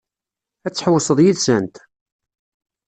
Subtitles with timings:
[0.65, 1.75] Ad tḥewwseḍ yid-sent?